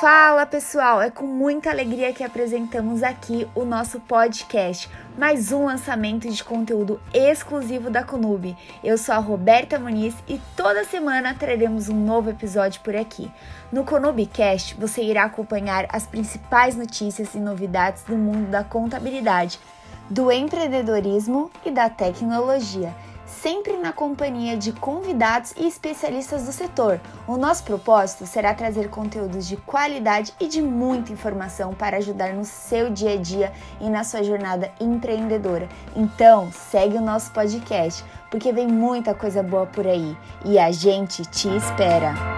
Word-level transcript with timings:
Fala 0.00 0.46
pessoal, 0.46 1.02
é 1.02 1.10
com 1.10 1.26
muita 1.26 1.70
alegria 1.70 2.12
que 2.12 2.22
apresentamos 2.22 3.02
aqui 3.02 3.48
o 3.52 3.64
nosso 3.64 3.98
podcast, 3.98 4.88
mais 5.18 5.50
um 5.50 5.64
lançamento 5.64 6.30
de 6.30 6.44
conteúdo 6.44 7.00
exclusivo 7.12 7.90
da 7.90 8.04
Conub. 8.04 8.56
Eu 8.84 8.96
sou 8.96 9.12
a 9.12 9.18
Roberta 9.18 9.76
Muniz 9.76 10.14
e 10.28 10.40
toda 10.56 10.84
semana 10.84 11.34
traremos 11.34 11.88
um 11.88 11.96
novo 11.96 12.30
episódio 12.30 12.80
por 12.82 12.94
aqui. 12.94 13.28
No 13.72 13.82
Conubcast 13.82 14.76
você 14.76 15.02
irá 15.02 15.24
acompanhar 15.24 15.88
as 15.88 16.06
principais 16.06 16.76
notícias 16.76 17.34
e 17.34 17.40
novidades 17.40 18.04
do 18.04 18.16
mundo 18.16 18.48
da 18.52 18.62
contabilidade, 18.62 19.58
do 20.08 20.30
empreendedorismo 20.30 21.50
e 21.66 21.72
da 21.72 21.90
tecnologia 21.90 22.94
sempre 23.28 23.76
na 23.76 23.92
companhia 23.92 24.56
de 24.56 24.72
convidados 24.72 25.52
e 25.56 25.66
especialistas 25.66 26.44
do 26.44 26.52
setor. 26.52 27.00
O 27.26 27.36
nosso 27.36 27.62
propósito 27.64 28.26
será 28.26 28.54
trazer 28.54 28.88
conteúdos 28.88 29.46
de 29.46 29.56
qualidade 29.56 30.32
e 30.40 30.48
de 30.48 30.62
muita 30.62 31.12
informação 31.12 31.74
para 31.74 31.98
ajudar 31.98 32.32
no 32.32 32.44
seu 32.44 32.90
dia 32.90 33.12
a 33.12 33.16
dia 33.16 33.52
e 33.80 33.88
na 33.88 34.02
sua 34.02 34.22
jornada 34.22 34.72
empreendedora. 34.80 35.68
Então, 35.94 36.50
segue 36.50 36.96
o 36.96 37.02
nosso 37.02 37.30
podcast, 37.32 38.04
porque 38.30 38.52
vem 38.52 38.66
muita 38.66 39.14
coisa 39.14 39.42
boa 39.42 39.66
por 39.66 39.86
aí 39.86 40.16
e 40.44 40.58
a 40.58 40.70
gente 40.70 41.22
te 41.24 41.48
espera. 41.56 42.37